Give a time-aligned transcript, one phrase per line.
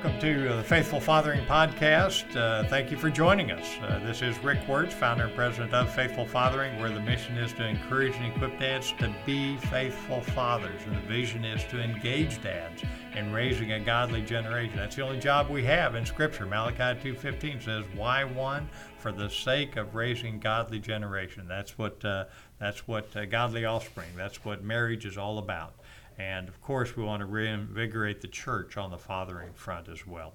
[0.00, 2.36] Welcome to the Faithful Fathering Podcast.
[2.36, 3.66] Uh, thank you for joining us.
[3.82, 7.52] Uh, this is Rick Wertz, founder and president of Faithful Fathering, where the mission is
[7.54, 12.40] to encourage and equip dads to be faithful fathers, and the vision is to engage
[12.44, 12.84] dads
[13.16, 14.76] in raising a godly generation.
[14.76, 16.46] That's the only job we have in Scripture.
[16.46, 18.68] Malachi 2:15 says, "Why one?
[18.98, 22.26] For the sake of raising godly generation." That's what uh,
[22.60, 24.10] that's what uh, godly offspring.
[24.16, 25.74] That's what marriage is all about.
[26.18, 30.34] And of course, we want to reinvigorate the church on the fathering front as well.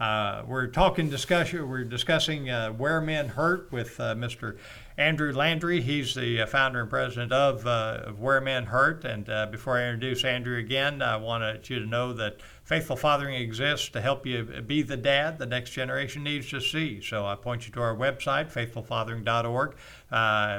[0.00, 1.68] Uh, we're talking discussion.
[1.68, 4.56] We're discussing uh, where men hurt with uh, Mr.
[4.96, 5.82] Andrew Landry.
[5.82, 9.04] He's the uh, founder and president of, uh, of Where Men Hurt.
[9.04, 13.34] And uh, before I introduce Andrew again, I want you to know that Faithful Fathering
[13.34, 17.02] exists to help you be the dad the next generation needs to see.
[17.02, 19.74] So I point you to our website, faithfulfathering.org,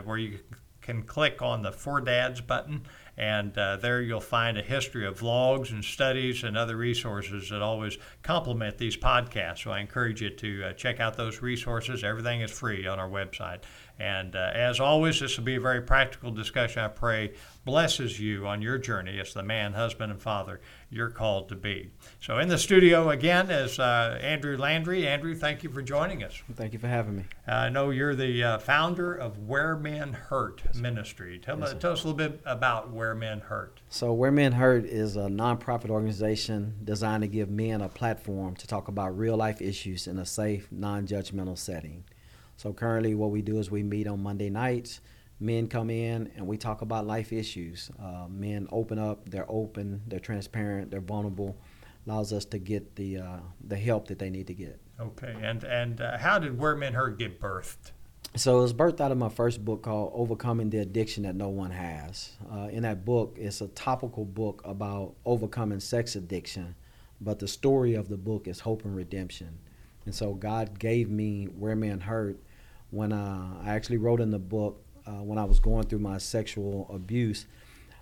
[0.06, 0.40] where you
[0.82, 2.86] can click on the For Dads button
[3.18, 7.62] and uh, there you'll find a history of vlogs and studies and other resources that
[7.62, 9.64] always complement these podcasts.
[9.64, 12.04] So I encourage you to uh, check out those resources.
[12.04, 13.60] Everything is free on our website.
[14.02, 16.82] And uh, as always, this will be a very practical discussion.
[16.82, 17.34] I pray
[17.66, 21.92] blesses you on your journey as the man, husband, and father you're called to be.
[22.20, 25.08] So, in the studio again is uh, Andrew Landry.
[25.08, 26.42] Andrew, thank you for joining us.
[26.56, 27.26] Thank you for having me.
[27.46, 31.38] I know you're the uh, founder of Where Men Hurt yes, Ministry.
[31.38, 33.82] Tell, yes, tell us a little bit about Where Men Hurt.
[33.90, 38.66] So, Where Men Hurt is a nonprofit organization designed to give men a platform to
[38.66, 42.04] talk about real life issues in a safe, non judgmental setting.
[42.62, 45.02] So currently, what we do is we meet on Monday nights.
[45.40, 47.90] Men come in and we talk about life issues.
[48.00, 49.28] Uh, men open up.
[49.28, 50.04] They're open.
[50.06, 50.92] They're transparent.
[50.92, 51.58] They're vulnerable.
[52.06, 54.80] Allows us to get the uh, the help that they need to get.
[55.00, 55.36] Okay.
[55.42, 57.94] And and uh, how did Where Men Hurt get birthed?
[58.36, 61.50] So it was birthed out of my first book called Overcoming the Addiction That No
[61.50, 62.30] One Has.
[62.54, 66.76] Uh, in that book, it's a topical book about overcoming sex addiction,
[67.20, 69.58] but the story of the book is hope and redemption.
[70.06, 72.40] And so God gave me Where Men Hurt
[72.92, 76.18] when uh, I actually wrote in the book uh, when I was going through my
[76.20, 77.46] sexual abuse,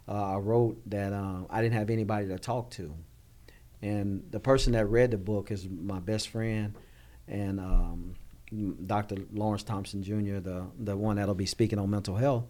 [0.08, 2.94] uh, I wrote that uh, I didn't have anybody to talk to,
[3.82, 6.74] and the person that read the book is my best friend,
[7.28, 8.16] and um,
[8.86, 9.18] Dr.
[9.32, 12.46] Lawrence Thompson Jr., the the one that'll be speaking on mental health,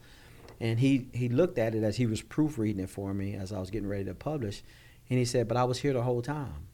[0.60, 3.60] and he he looked at it as he was proofreading it for me as I
[3.60, 4.64] was getting ready to publish,
[5.10, 6.68] and he said, "But I was here the whole time."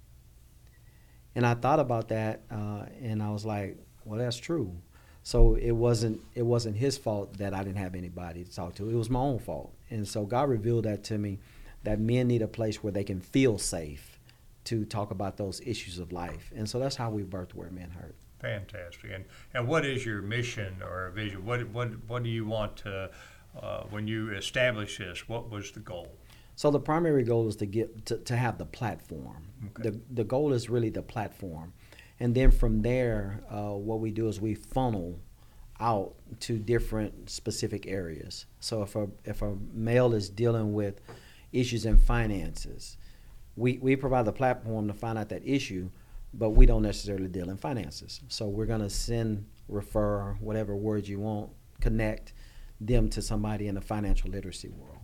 [1.33, 4.77] And I thought about that, uh, and I was like, "Well, that's true."
[5.25, 8.87] So it wasn't it wasn't his fault that I didn't have anybody to talk to.
[8.87, 9.73] It was my own fault.
[9.89, 11.39] And so God revealed that to me
[11.83, 14.19] that men need a place where they can feel safe
[14.65, 16.51] to talk about those issues of life.
[16.55, 18.15] And so that's how we birthed Where Men Hurt.
[18.39, 19.09] Fantastic.
[19.15, 19.25] And
[19.55, 21.43] and what is your mission or vision?
[21.43, 23.09] What what what do you want to
[23.59, 25.27] uh, when you establish this?
[25.27, 26.15] What was the goal?
[26.55, 29.47] So the primary goal is to get to, to have the platform.
[29.69, 29.89] Okay.
[29.89, 31.73] The the goal is really the platform
[32.19, 35.19] and then from there, uh, what we do is we funnel
[35.79, 38.45] out to different specific areas.
[38.59, 41.01] So if a if a male is dealing with
[41.51, 42.97] issues in finances,
[43.55, 45.89] we, we provide the platform to find out that issue,
[46.33, 48.21] but we don't necessarily deal in finances.
[48.27, 52.33] So we're gonna send, refer, whatever words you want, connect
[52.81, 54.99] them to somebody in the financial literacy world.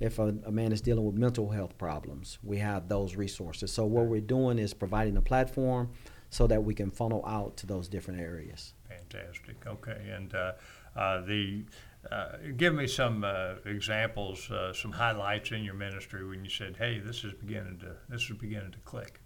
[0.00, 3.72] If a, a man is dealing with mental health problems, we have those resources.
[3.72, 5.90] So what we're doing is providing a platform
[6.30, 8.74] so that we can funnel out to those different areas.
[8.88, 9.56] Fantastic.
[9.66, 10.52] Okay, and uh,
[10.96, 11.64] uh, the
[12.10, 16.76] uh, give me some uh, examples, uh, some highlights in your ministry when you said,
[16.76, 19.20] "Hey, this is beginning to this is beginning to click."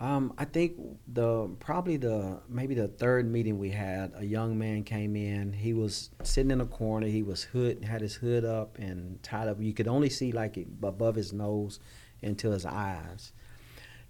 [0.00, 0.76] Um, I think
[1.08, 5.52] the probably the maybe the third meeting we had, a young man came in.
[5.52, 7.08] He was sitting in a corner.
[7.08, 9.60] He was hood, had his hood up and tied up.
[9.60, 11.80] You could only see like above his nose
[12.22, 13.32] into his eyes.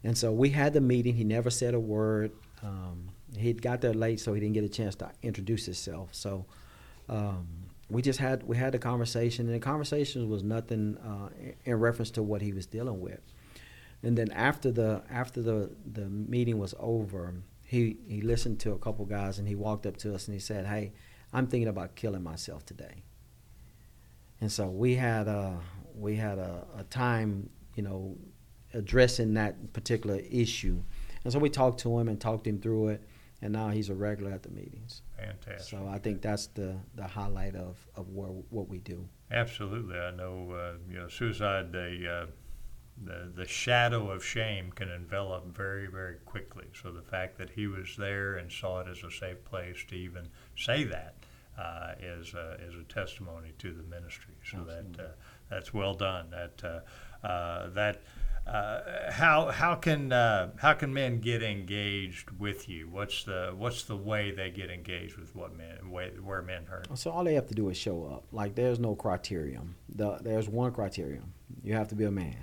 [0.04, 1.14] And so we had the meeting.
[1.14, 2.32] He never said a word.
[2.62, 6.14] Um, he got there late, so he didn't get a chance to introduce himself.
[6.14, 6.46] So
[7.08, 7.46] um,
[7.90, 11.28] we just had we had the conversation, and the conversation was nothing uh,
[11.64, 13.20] in reference to what he was dealing with.
[14.02, 17.34] And then after the after the the meeting was over,
[17.64, 20.40] he he listened to a couple guys, and he walked up to us and he
[20.40, 20.92] said, "Hey,
[21.32, 23.02] I'm thinking about killing myself today."
[24.40, 25.58] And so we had a
[25.94, 28.16] we had a, a time, you know,
[28.74, 30.82] addressing that particular issue.
[31.24, 33.02] And so we talked to him and talked him through it,
[33.42, 35.02] and now he's a regular at the meetings.
[35.16, 35.78] Fantastic.
[35.78, 39.08] So I think that's the, the highlight of, of where, what we do.
[39.30, 39.98] Absolutely.
[39.98, 42.26] I know, uh, you know, suicide, the, uh,
[43.04, 46.66] the, the shadow of shame can envelop very, very quickly.
[46.80, 49.94] So the fact that he was there and saw it as a safe place to
[49.94, 51.14] even say that
[51.58, 54.34] uh, is uh, is a testimony to the ministry.
[54.48, 54.92] So Absolutely.
[54.96, 55.08] that uh,
[55.50, 56.30] that's well done.
[56.30, 58.02] That uh, uh, that
[58.48, 62.88] uh, how how can uh, how can men get engaged with you?
[62.88, 66.86] What's the what's the way they get engaged with what men way, where men hurt?
[66.98, 68.24] So all they have to do is show up.
[68.32, 69.74] Like there's no criterion.
[69.94, 71.32] The, there's one criterion.
[71.62, 72.36] You have to be a man.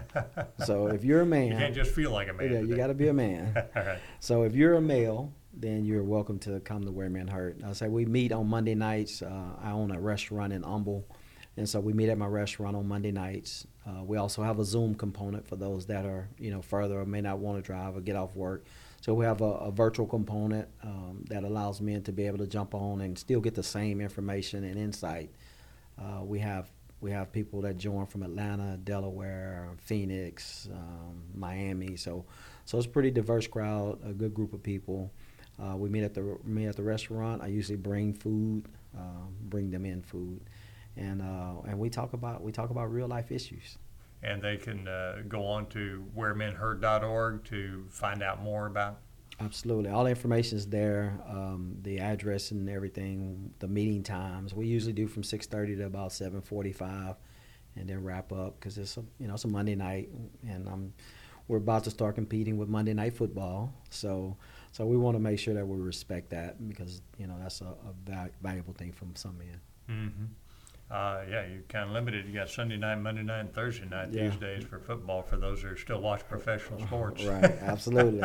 [0.64, 2.52] so if you're a man, you can't just feel like a man.
[2.52, 3.54] Yeah, you got to be a man.
[3.74, 3.98] Right.
[4.20, 7.58] So if you're a male, then you're welcome to come to Where Men Hurt.
[7.64, 9.22] I say we meet on Monday nights.
[9.22, 11.04] Uh, I own a restaurant in Humble,
[11.56, 13.66] and so we meet at my restaurant on Monday nights.
[13.86, 17.04] Uh, we also have a Zoom component for those that are you know further or
[17.04, 18.64] may not want to drive or get off work.
[19.00, 22.46] So we have a, a virtual component um, that allows men to be able to
[22.46, 25.30] jump on and still get the same information and insight.
[25.98, 26.70] Uh, we have
[27.00, 31.96] we have people that join from Atlanta, Delaware, Phoenix, um, Miami.
[31.96, 32.24] So
[32.64, 35.10] so it's a pretty diverse crowd, a good group of people.
[35.62, 37.42] Uh, we meet at the meet at the restaurant.
[37.42, 38.64] I usually bring food,
[38.96, 40.40] uh, bring them in food,
[40.96, 43.78] and uh, and we talk about we talk about real life issues.
[44.22, 48.98] And they can uh, go on to wheremenhurt.org to find out more about.
[49.40, 51.18] Absolutely, all the information is there.
[51.28, 54.54] Um, the address and everything, the meeting times.
[54.54, 57.16] We usually do from six thirty to about seven forty-five,
[57.74, 60.10] and then wrap up because it's a you know it's a Monday night,
[60.46, 60.92] and I'm
[61.48, 63.74] we're about to start competing with Monday Night Football.
[63.90, 64.36] So,
[64.70, 67.66] so we want to make sure that we respect that because you know that's a,
[67.66, 69.60] a valuable thing from some men.
[69.90, 70.24] Mm-hmm.
[70.90, 72.26] Uh, yeah, you're kind of limited.
[72.26, 74.28] You got Sunday night, Monday night, and Thursday night yeah.
[74.28, 77.24] these days for football for those that are still watch professional sports.
[77.24, 78.20] right, absolutely.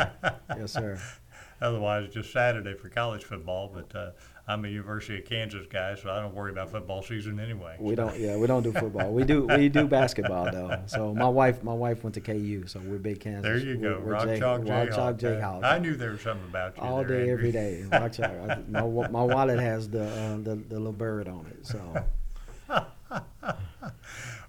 [0.50, 1.00] yes, sir.
[1.62, 3.72] Otherwise, just Saturday for college football.
[3.74, 4.12] But uh,
[4.48, 7.76] I'm a University of Kansas guy, so I don't worry about football season anyway.
[7.80, 8.18] We don't.
[8.20, 9.12] Yeah, we don't do football.
[9.12, 9.48] we do.
[9.48, 10.82] We do basketball though.
[10.86, 13.44] So my wife, my wife went to KU, so we're big Kansas.
[13.44, 14.00] There you go.
[14.00, 15.64] We're, we're Rock J, Chalk Rock Chalk Jayhawk.
[15.64, 16.84] I knew there was something about you.
[16.84, 17.86] All there, day, every day.
[17.92, 18.70] Rock Chalk.
[18.70, 21.66] my, my wallet has the, uh, the the little bird on it.
[21.66, 22.04] So.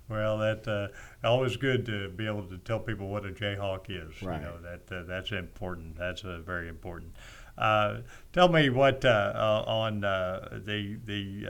[0.08, 0.88] well, that uh,
[1.26, 4.22] always good to be able to tell people what a Jayhawk is.
[4.22, 4.40] Right.
[4.40, 5.96] You know that uh, that's important.
[5.96, 7.14] That's uh, very important.
[7.58, 7.98] Uh,
[8.32, 11.46] tell me what uh, uh, on uh, the the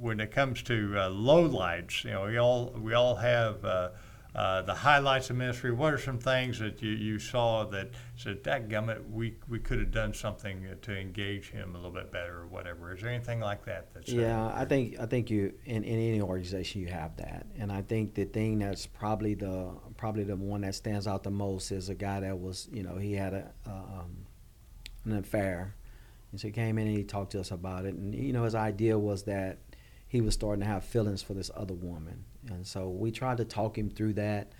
[0.00, 2.04] when it comes to low lights.
[2.04, 3.64] You know, we all we all have
[4.34, 5.70] uh, the highlights of ministry.
[5.70, 9.78] What are some things that you, you saw that said, that gummit, we, we could
[9.78, 12.94] have done something to engage him a little bit better or whatever?
[12.94, 13.92] Is there anything like that?
[13.92, 17.70] That's yeah, I think I think you in, in any organization you have that, and
[17.70, 21.70] I think the thing that's probably the probably the one that stands out the most
[21.70, 24.26] is a guy that was you know he had a um,
[25.04, 25.74] an affair,
[26.30, 28.44] and so he came in and he talked to us about it, and you know
[28.44, 29.58] his idea was that
[30.08, 32.24] he was starting to have feelings for this other woman.
[32.48, 34.52] And so we tried to talk him through that,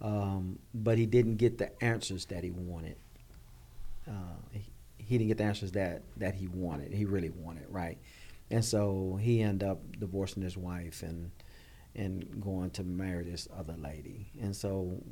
[0.00, 2.96] um, but he didn't get the answers that he wanted.
[4.08, 4.12] Uh,
[4.52, 4.64] he,
[4.98, 7.98] he, didn't get the answers that, that he wanted, he really wanted, right?
[8.50, 11.30] And so he ended up divorcing his wife and
[11.96, 14.30] and going to marry this other lady.
[14.40, 15.02] And so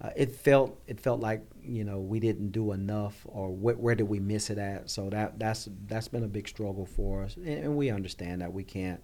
[0.00, 3.94] uh, it felt it felt like you know we didn't do enough, or wh- where
[3.94, 4.90] did we miss it at?
[4.90, 8.52] So that that's that's been a big struggle for us, and, and we understand that
[8.52, 9.00] we can't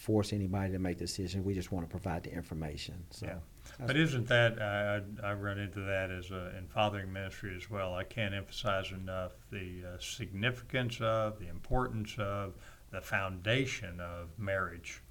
[0.00, 1.44] force anybody to make decisions.
[1.44, 3.04] We just want to provide the information.
[3.10, 3.26] So.
[3.26, 3.86] Yeah.
[3.86, 7.94] But isn't that I, I run into that as a, in fathering ministry as well?
[7.94, 12.54] I can't emphasize enough the uh, significance of, the importance of,
[12.90, 15.02] the foundation of marriage,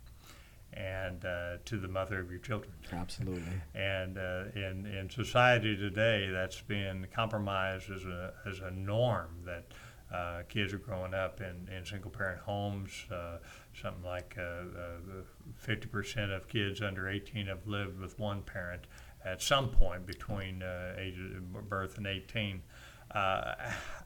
[0.74, 2.74] and uh, to the mother of your children.
[2.92, 3.44] Absolutely.
[3.76, 9.66] and uh, in in society today, that's been compromised as a as a norm that
[10.14, 13.06] uh, kids are growing up in, in single parent homes.
[13.12, 13.38] Uh,
[13.80, 14.64] something like uh,
[15.66, 18.84] 50% uh, of kids under 18 have lived with one parent
[19.24, 22.62] at some point between uh, age of birth and 18.
[23.12, 23.54] Uh,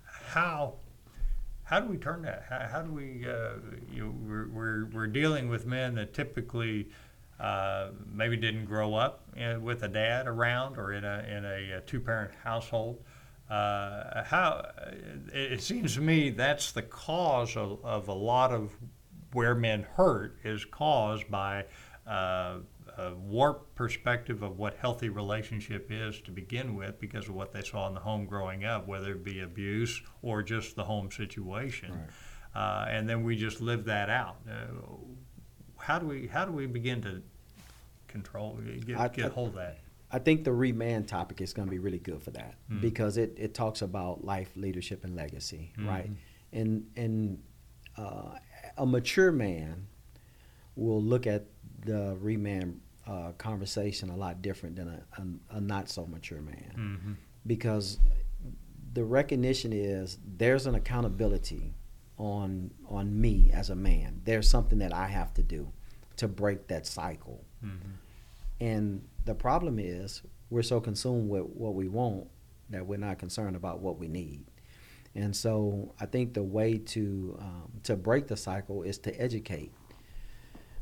[0.10, 0.76] how
[1.66, 2.46] how do we turn that?
[2.50, 3.26] How, how do we?
[3.92, 6.90] you know, we're, we're, we're dealing with men that typically
[7.40, 11.78] uh, maybe didn't grow up in, with a dad around or in a in a,
[11.78, 13.02] a two parent household.
[13.54, 14.66] Uh, how
[15.32, 18.72] it, seems to me that's the cause of, of a lot of
[19.34, 21.64] where men hurt is caused by
[22.08, 22.56] uh,
[22.98, 27.62] a warped perspective of what healthy relationship is to begin with because of what they
[27.62, 31.92] saw in the home growing up, whether it be abuse or just the home situation.
[31.92, 32.10] Right.
[32.56, 34.38] Uh, and then we just live that out.
[34.50, 34.82] Uh,
[35.78, 37.22] how do we how do we begin to
[38.08, 39.78] control get, I, get hold of that?
[40.14, 42.82] I think the remand topic is going to be really good for that mm-hmm.
[42.82, 45.90] because it, it talks about life, leadership, and legacy, mm-hmm.
[45.90, 46.10] right?
[46.54, 47.42] And and
[47.98, 48.38] uh,
[48.78, 49.88] a mature man
[50.76, 51.46] will look at
[51.84, 56.74] the remand uh, conversation a lot different than a, a, a not so mature man
[56.78, 57.14] mm-hmm.
[57.46, 58.00] because
[58.94, 61.74] the recognition is there's an accountability
[62.18, 64.22] on on me as a man.
[64.26, 65.72] There's something that I have to do
[66.18, 67.44] to break that cycle.
[67.66, 67.90] Mm-hmm.
[68.62, 72.28] And the problem is we're so consumed with what we want
[72.70, 74.44] that we're not concerned about what we need.
[75.16, 79.72] And so I think the way to um, to break the cycle is to educate.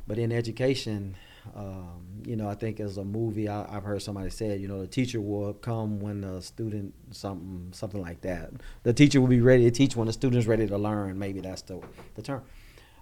[0.07, 1.15] But in education,
[1.55, 4.81] um, you know, I think as a movie, I, have heard somebody say, you know,
[4.81, 8.51] the teacher will come when the student something something like that.
[8.83, 11.19] The teacher will be ready to teach when the student's ready to learn.
[11.19, 11.81] Maybe that's the
[12.15, 12.43] the term.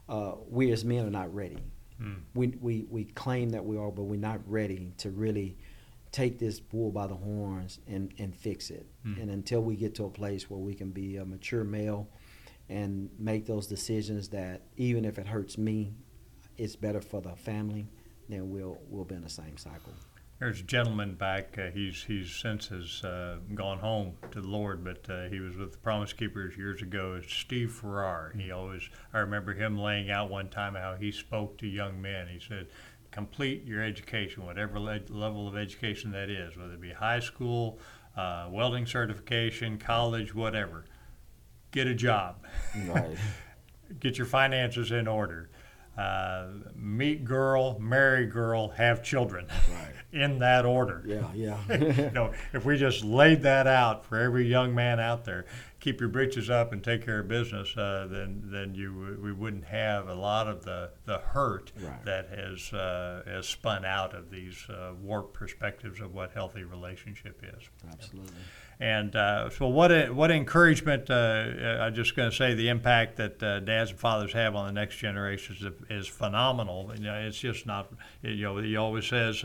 [0.07, 1.59] Uh, we as men are not ready.
[2.01, 2.21] Mm.
[2.33, 5.57] We, we we claim that we are, but we're not ready to really
[6.11, 8.87] take this bull by the horns and, and fix it.
[9.05, 9.21] Mm.
[9.21, 12.09] And until we get to a place where we can be a mature male
[12.67, 15.93] and make those decisions that even if it hurts me,
[16.57, 17.87] it's better for the family,
[18.27, 19.93] then we'll we'll be in the same cycle.
[20.39, 21.57] There's a gentleman back.
[21.57, 25.57] Uh, he's he's since has uh, gone home to the Lord, but uh, he was
[25.57, 27.19] with the Promise Keepers years ago.
[27.21, 28.33] It's Steve Farrar.
[28.37, 32.27] He always I remember him laying out one time how he spoke to young men.
[32.29, 32.67] He said,
[33.11, 37.79] complete your education, whatever le- level of education that is, whether it be high school,
[38.15, 40.85] uh, welding certification, college, whatever.
[41.71, 42.45] Get a job.
[42.87, 43.17] Right.
[43.99, 45.49] Get your finances in order.
[45.99, 49.45] Uh, meet girl, marry girl, have children.
[49.49, 49.93] Right.
[50.11, 51.03] In that order.
[51.05, 51.77] Yeah, yeah.
[51.77, 55.45] you know, if we just laid that out for every young man out there,
[55.79, 59.65] keep your britches up and take care of business, uh, then then you we wouldn't
[59.65, 62.03] have a lot of the the hurt right.
[62.05, 67.43] that has uh, has spun out of these uh, warped perspectives of what healthy relationship
[67.43, 67.69] is.
[67.91, 68.33] Absolutely.
[68.81, 71.09] And uh, so, what a, what encouragement?
[71.09, 74.67] Uh, I'm just going to say the impact that uh, dads and fathers have on
[74.67, 76.91] the next generations is, is phenomenal.
[76.95, 77.91] You know, it's just not.
[78.21, 79.43] You know, he always says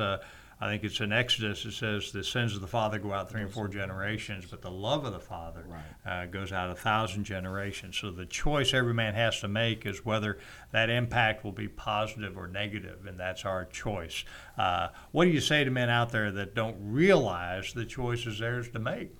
[0.60, 1.64] I think it's in Exodus.
[1.64, 4.70] It says the sins of the father go out three and four generations, but the
[4.70, 6.22] love of the father right.
[6.22, 7.98] uh, goes out a thousand generations.
[7.98, 10.38] So the choice every man has to make is whether
[10.72, 14.24] that impact will be positive or negative, and that's our choice.
[14.56, 18.38] Uh, what do you say to men out there that don't realize the choice is
[18.38, 19.16] theirs to make?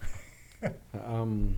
[1.04, 1.56] um,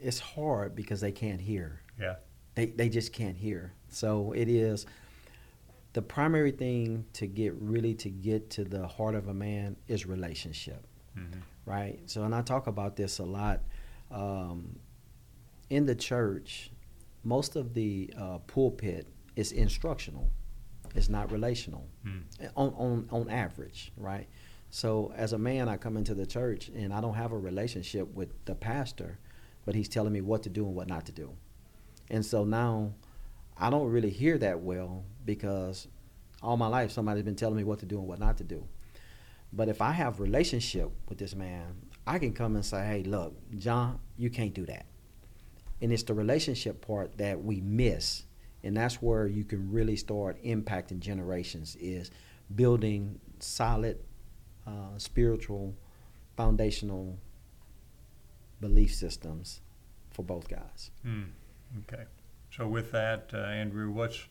[0.00, 1.80] it's hard because they can't hear.
[2.00, 2.16] Yeah.
[2.54, 3.72] They, they just can't hear.
[3.88, 4.86] So it is
[5.98, 10.06] the primary thing to get really to get to the heart of a man is
[10.06, 10.86] relationship,
[11.18, 11.40] mm-hmm.
[11.66, 11.98] right?
[12.06, 13.62] So, and I talk about this a lot
[14.12, 14.78] um,
[15.70, 16.70] in the church.
[17.24, 20.30] Most of the uh, pulpit is instructional;
[20.94, 22.22] it's not relational mm.
[22.54, 24.28] on, on on average, right?
[24.70, 28.14] So, as a man, I come into the church and I don't have a relationship
[28.14, 29.18] with the pastor,
[29.66, 31.32] but he's telling me what to do and what not to do,
[32.08, 32.92] and so now
[33.60, 35.86] I don't really hear that well because
[36.42, 38.64] all my life somebody's been telling me what to do and what not to do.
[39.52, 43.34] But if I have relationship with this man, I can come and say, "Hey, look,
[43.58, 44.86] John, you can't do that."
[45.82, 48.24] And it's the relationship part that we miss,
[48.64, 51.76] and that's where you can really start impacting generations.
[51.78, 52.10] Is
[52.54, 53.98] building solid,
[54.66, 55.74] uh, spiritual,
[56.38, 57.18] foundational
[58.62, 59.60] belief systems
[60.10, 60.90] for both guys.
[61.06, 61.32] Mm,
[61.80, 62.04] okay.
[62.50, 64.26] So with that, uh, Andrew, what's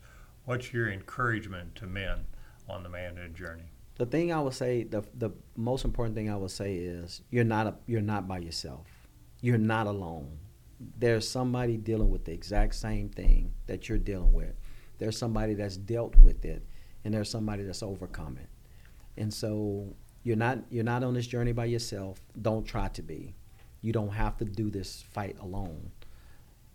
[0.48, 2.24] what's your encouragement to men
[2.70, 3.70] on the manhood journey?
[3.98, 7.44] The thing I would say, the the most important thing I would say is you're
[7.44, 8.86] not a, you're not by yourself.
[9.42, 10.38] You're not alone.
[10.98, 14.54] There's somebody dealing with the exact same thing that you're dealing with.
[14.98, 16.64] There's somebody that's dealt with it,
[17.04, 18.48] and there's somebody that's overcome it.
[19.20, 22.20] And so you're not you're not on this journey by yourself.
[22.40, 23.34] Don't try to be.
[23.82, 25.90] You don't have to do this fight alone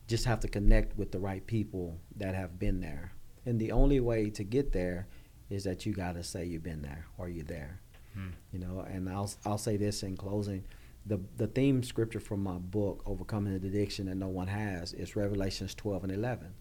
[0.07, 3.12] just have to connect with the right people that have been there.
[3.45, 5.07] And the only way to get there
[5.49, 7.79] is that you got to say you've been there or you're there.
[8.13, 8.29] Hmm.
[8.51, 10.63] You know, and I'll I'll say this in closing.
[11.05, 15.15] The the theme scripture from my book, Overcoming the Addiction That No One Has, is
[15.15, 16.53] Revelations 12 and 11.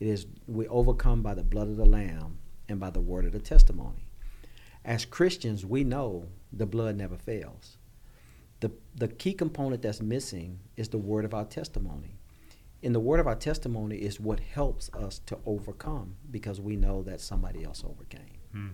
[0.00, 2.38] It is we overcome by the blood of the lamb
[2.68, 4.06] and by the word of the testimony.
[4.84, 7.78] As Christians, we know the blood never fails.
[8.60, 12.18] The the key component that's missing is the word of our testimony
[12.84, 17.02] and the word of our testimony is what helps us to overcome because we know
[17.02, 18.38] that somebody else overcame.
[18.52, 18.68] Hmm.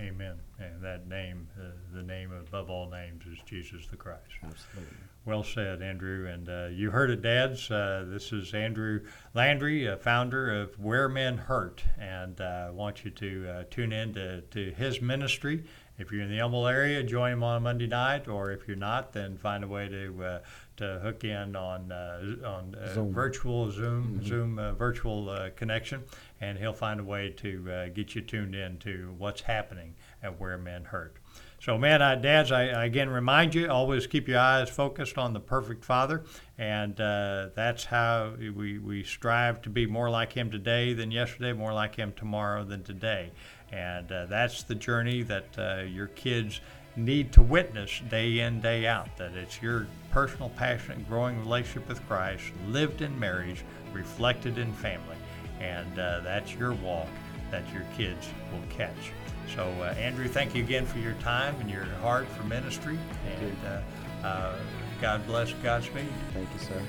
[0.00, 0.36] Amen.
[0.60, 4.22] And that name, uh, the name above all names, is Jesus the Christ.
[4.44, 4.96] Absolutely.
[5.24, 6.28] Well said, Andrew.
[6.28, 7.68] And uh, you heard it, dads.
[7.68, 9.00] Uh, this is Andrew
[9.34, 11.82] Landry, a founder of Where Men Hurt.
[11.98, 15.64] And uh, I want you to uh, tune in to, to his ministry
[15.98, 19.12] if you're in the Humble area, join him on Monday night, or if you're not,
[19.12, 20.38] then find a way to uh,
[20.78, 23.12] to hook in on uh, on uh, Zoom.
[23.12, 24.26] virtual Zoom mm-hmm.
[24.26, 26.02] Zoom uh, virtual uh, connection,
[26.40, 30.40] and he'll find a way to uh, get you tuned in to what's happening at
[30.40, 31.16] Where Men Hurt.
[31.60, 35.32] So, man, I, dads, I, I, again remind you always keep your eyes focused on
[35.32, 36.22] the perfect Father,
[36.56, 41.52] and uh, that's how we, we strive to be more like Him today than yesterday,
[41.52, 43.32] more like Him tomorrow than today.
[43.72, 46.60] And uh, that's the journey that uh, your kids
[46.98, 49.16] need to witness day in, day out.
[49.16, 55.16] That it's your personal, passionate, growing relationship with Christ, lived in marriage, reflected in family.
[55.60, 57.08] And uh, that's your walk
[57.50, 59.12] that your kids will catch.
[59.54, 62.98] So, uh, Andrew, thank you again for your time and your heart for ministry.
[63.40, 64.56] And uh, uh,
[65.00, 66.04] God bless Godspeed.
[66.34, 66.82] Thank you, sir.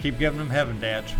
[0.00, 1.12] Keep giving them heaven, dads.